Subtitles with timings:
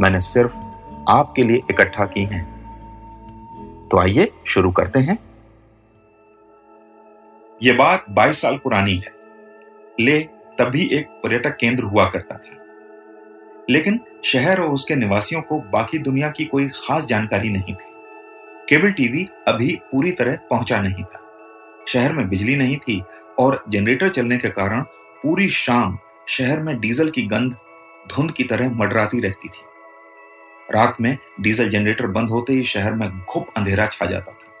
[0.00, 0.56] मैंने सिर्फ़
[1.08, 2.56] आपके लिए इकट्ठा की हैं।
[3.88, 5.18] तो आइए शुरू करते हैं।
[7.62, 9.12] यह बात 22 साल पुरानी है।
[10.00, 10.18] ले
[10.58, 12.56] तभी एक पर्यटक केंद्र हुआ करता था।
[13.70, 17.86] लेकिन शहर और उसके निवासियों को बाकी दुनिया की कोई खास जानकारी नहीं थी।
[18.68, 21.22] केबल टीवी अभी पूरी तरह पहुँचा नहीं था।
[21.88, 23.02] शहर में बिजली नहीं थी
[23.38, 24.80] और जनरेटर चलने के कारण
[25.22, 27.52] पूरी शाम शहर में डीजल की गंध
[28.08, 29.65] धुंध की तरह मडराती रहती थी।
[30.68, 34.52] रात में डीजल जनरेटर बंद होते ही शहर में घुप अंधेरा छा जाता था।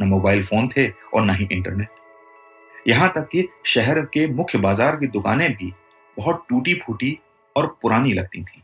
[0.00, 4.96] न मोबाइल फ़ोन थे और न ही इंटरनेट। यहाँ तक कि शहर के मुख्य बाज़ार
[4.96, 5.72] की दुकानें भी
[6.16, 7.18] बहुत टूटी फूटी
[7.56, 8.62] और पुरानी लगती थीं।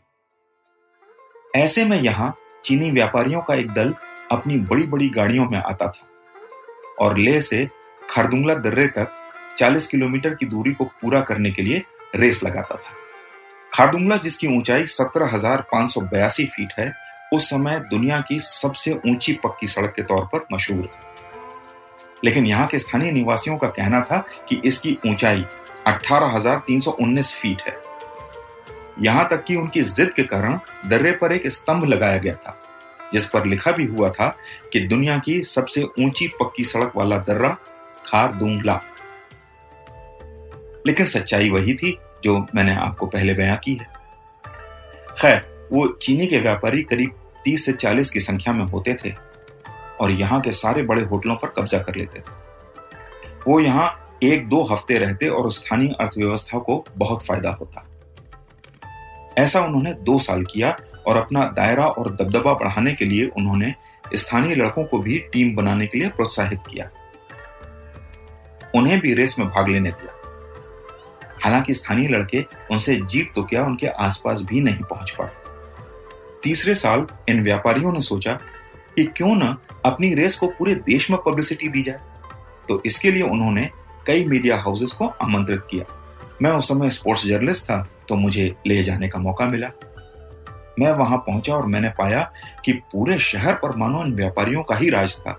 [1.55, 3.95] ऐसे में यहाँ चीनी व्यापारियों का एक दल
[4.33, 6.07] अपनी बड़ी बड़ी गाड़ियों में आता था
[7.01, 7.69] और लेह से
[8.11, 9.13] खरदुंगला दर्रे तक
[9.59, 11.83] 40 किलोमीटर की दूरी को पूरा करने के लिए
[12.15, 12.98] रेस लगाता था।
[13.79, 15.37] खारदुंगला जिसकी ऊंचाई सत्रह
[16.31, 16.93] फीट है
[17.33, 21.01] उस समय दुनिया की सबसे ऊँची पक्की सड़क के तौर पर मशहूर था।
[22.25, 24.17] लेकिन यहाँ के स्थानीय निवासियों का कहना था
[24.49, 25.45] कि इसकी ऊंचाई
[25.87, 27.77] 18,319 फीट है।
[29.01, 32.59] यहाँ तक कि उनकी जिद के कारण दर्रे पर एक स्तंभ लगाया गया था
[33.13, 34.37] जिस पर लिखा भी हुआ था
[34.73, 37.57] कि दुनिया की सबसे ऊँची पक्की सड़क वाला दर्रा
[38.07, 38.81] खारदुंगला।
[40.87, 43.87] लेकिन सच्चाई वही थी जो मैंने आपको पहले बयां की है।
[45.19, 47.11] खैर, वो चीनी के व्यापारी करीब
[47.45, 49.15] 30 से 40 की संख्या में होते थे
[50.01, 52.33] और यहाँ के सारे बड़े होटलों पर कब्जा कर लेते थे।
[53.49, 57.85] वो यहाँ एक दो हफ़्ते रहते और स्थानीय अर्थव्यवस्था को बहुत फ़ायदा होता।
[59.39, 60.77] ऐसा उन्होंने दो साल किया
[61.07, 63.75] और अपना दायरा और दबदबा बढ़ाने के लिए उन्होंने
[64.15, 66.91] स्थानीय लड़कों को भी टीम बनाने के लिए प्रोत्साहित किया।
[68.75, 70.18] उन्हें भी रेस में भाग लेने दिया।
[71.45, 75.31] हालाँकि स्थानीय लड़के उनसे जीत तो क्या उनके आसपास भी नहीं पहुँच पाए
[76.43, 78.33] तीसरे साल इन व्यापारियों ने सोचा
[78.97, 79.55] कि क्यों न
[79.87, 82.01] अपनी रेस को पूरे देश में पब्लिसिटी दी जाए।
[82.69, 83.69] तो इसके लिए उन्होंने
[84.07, 85.85] कई मीडिया हाउसेस को आमंत्रित किया।
[86.43, 87.77] मैं उस समय स्पोर्ट्स जर्नलिस्ट था
[88.09, 89.71] तो मुझे ले जाने का मौका मिला।
[90.79, 92.21] मैं वहाँ पहुँचा और मैंने पाया
[92.65, 95.39] कि पूरे शहर पर मानो इन व्यापारियों का ही राज था।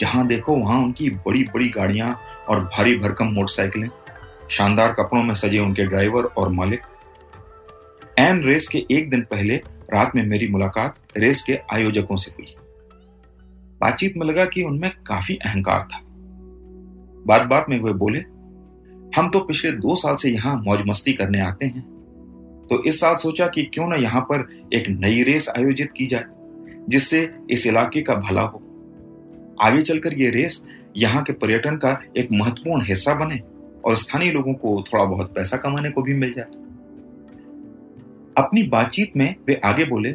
[0.00, 2.16] जहाँ देखो वहाँ उनकी बड़ी बड़ी गाड़ियाँ
[2.48, 3.88] और भारी भरकम मोटरसाइकिलें
[4.50, 6.80] शानदार कपड़ों में सजे उनके ड्राइवर और मालिक।
[8.18, 9.56] एन रेस के एक दिन पहले
[9.92, 12.54] रात में मेरी मुलाकात रेस के आयोजकों से हुई।
[13.80, 16.00] बातचीत में लगा कि उनमें काफ़ी अहंकार था।
[17.26, 18.18] बात बात में वे बोले,
[19.16, 21.82] हम तो पिछले दो साल से यहाँ मौज मस्ती करने आते हैं।
[22.70, 26.24] तो इस साल सोचा कि क्यों ना यहाँ पर एक नई रेस आयोजित की जाए,
[26.88, 28.62] जिससे इस इलाके का भला हो।
[29.60, 30.64] आगे चलकर यह रेस
[30.96, 33.40] यहाँ के पर्यटन का एक महत्वपूर्ण हिस्सा बने।
[33.84, 36.44] और स्थानीय लोगों को थोड़ा बहुत पैसा कमाने को भी मिल जाए।
[38.38, 40.14] अपनी बातचीत में वे आगे बोले,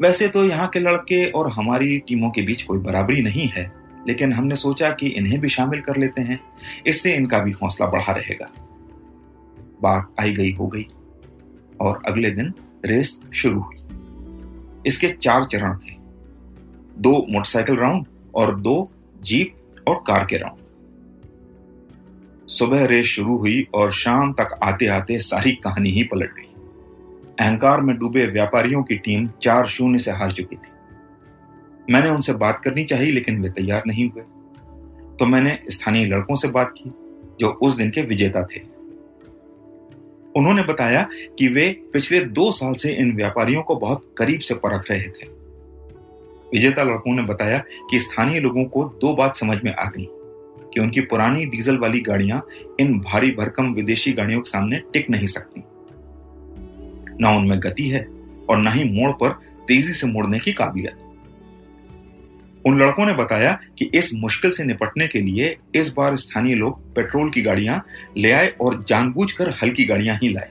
[0.00, 3.72] वैसे तो यहाँ के लड़के और हमारी टीमों के बीच कोई बराबरी नहीं है,
[4.08, 6.38] लेकिन हमने सोचा कि इन्हें भी शामिल कर लेते हैं।
[6.86, 8.50] इससे इनका भी हौसला बढ़ा रहेगा।
[9.82, 10.86] बात आई गई, हो गई,
[11.80, 12.52] और अगले दिन
[12.84, 13.76] रेस शुरू हुई।
[14.86, 15.94] इसके चार चरण थे,
[16.98, 18.90] दो मोटरसाइकिल राउंड और दो
[19.22, 19.54] जीप
[19.88, 20.65] और कार के राउंड।
[22.48, 26.52] सुबह रेस शुरू हुई और शाम तक आते आते सारी कहानी ही पलट गई।
[27.40, 30.68] अहंकार में डूबे व्यापारियों की टीम चार शून्य से हार चुकी थी।
[31.92, 34.22] मैंने उनसे बात करनी चाहिए, लेकिन वे तैयार नहीं हुए।
[35.18, 36.90] तो मैंने स्थानीय लड़कों से बात की,
[37.40, 38.60] जो उस दिन के विजेता थे।
[40.36, 41.08] उन्होंने बताया
[41.38, 45.28] कि वे पिछले दो साल से इन व्यापारियों को बहुत करीब से परख रहे थे।
[46.52, 50.08] विजेता लड़कों ने बताया कि स्थानीय लोगों को दो बात समझ में आ गई।
[50.74, 52.46] कि उनकी पुरानी डीजल वाली गाड़ियाँ
[52.80, 55.62] इन भारी भरकम विदेशी गाड़ियों के सामने टिक नहीं सकती।
[57.20, 58.06] न उनमें गति है
[58.50, 59.28] और न ही मोड़ पर
[59.68, 60.98] तेज़ी से मुड़ने की काबिलियत।
[62.66, 66.94] उन लड़कों ने बताया कि इस मुश्किल से निपटने के लिए इस बार स्थानीय लोग
[66.94, 67.84] पेट्रोल की गाड़ियाँ
[68.16, 70.50] ले आए और जानबूझकर हल्की गाड़ियाँ ही लाए।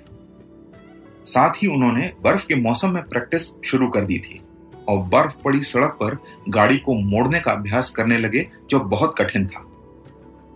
[1.25, 4.41] साथ ही उन्होंने बर्फ़ के मौसम में प्रैक्टिस शुरू कर दी थी
[4.87, 6.17] और बर्फ़ पड़ी सड़क पर
[6.49, 9.65] गाड़ी को मोड़ने का अभ्यास करने लगे, जो बहुत कठिन था।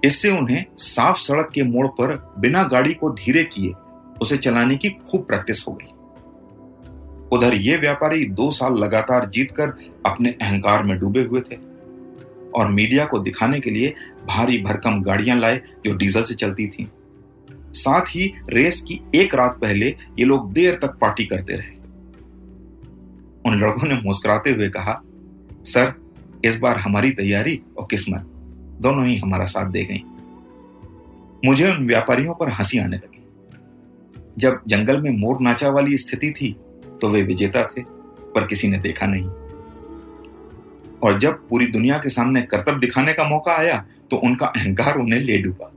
[0.06, 3.74] इससे उन्हें साफ़ सड़क के मोड़ पर बिना गाड़ी को धीरे किए
[4.22, 5.94] उसे चलाने की खूब प्रैक्टिस हो गई
[7.32, 9.74] उधर ये व्यापारी दो साल लगातार जीतकर
[10.06, 11.56] अपने अहंकार में डूबे हुए थे
[12.56, 13.94] और मीडिया को दिखाने के लिए
[14.28, 16.86] भारी भरकम गाड़ियाँ लाए जो डीजल से चलती थीं।
[17.74, 19.88] साथ ही रेस की एक रात पहले
[20.20, 21.78] ये लोग देर तक पार्टी करते रहे
[23.46, 25.02] उन लड़कों ने मुस्कुराते हुए कहा,
[25.66, 25.94] सर,
[26.46, 28.39] इस बार हमारी तैयारी और किस्मत
[28.82, 30.04] दोनों ही हमारा साथ दे गई।
[31.46, 33.24] मुझे उन व्यापारियों पर हँसी आने लगी।
[34.38, 36.56] जब जंगल में मोर नाचा वाली स्थिति थी
[37.02, 39.30] तो वे विजेता थे, पर किसी ने देखा नहीं।
[41.04, 45.20] और जब पूरी दुनिया के सामने कर्तव्य दिखाने का मौका आया तो उनका अहंकार उन्हें
[45.20, 45.72] ले डूबा।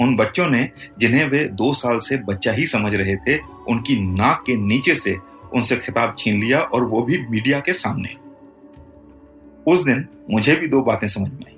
[0.00, 3.38] उन बच्चों ने, जिन्हें वे दो साल से बच्चा ही समझ रहे थे,
[3.68, 5.16] उनकी नाक के नीचे से
[5.54, 8.14] उनसे खिताब छीन लिया और वो भी मीडिया के सामने।
[9.66, 11.55] उस दिन मुझे भी दो बातें समझ में आई।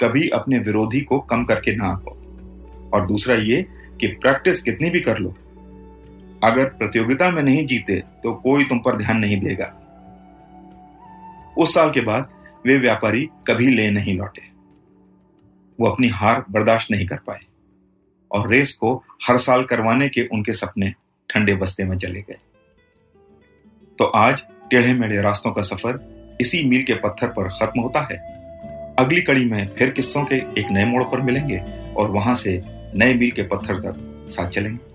[0.00, 3.66] कभी अपने विरोधी को कम करके ना आको और दूसरा ये
[4.00, 5.34] कि प्रैक्टिस कितनी भी कर लो।
[6.44, 9.66] अगर प्रतियोगिता में नहीं जीते तो कोई तुम पर ध्यान नहीं देगा।
[11.58, 12.34] उस साल के बाद
[12.66, 14.42] वे व्यापारी कभी ले नहीं लौटे।
[15.80, 17.40] वो अपनी हार बर्दाश्त नहीं कर पाए।
[18.30, 20.94] और रेस को हर साल करवाने के उनके सपने
[21.30, 22.38] ठंडे बस्ते में चले गए।
[23.98, 28.33] तो आज टेढ़े मेढ़े रास्तों का सफ़र इसी मील के पत्थर पर खत्म होता है।
[28.98, 31.58] अगली कड़ी में फिर किस्सों के एक नए मोड़ पर मिलेंगे
[31.96, 32.60] और वहाँ से
[32.94, 34.93] नए मील के पत्थर तक साथ चलेंगे।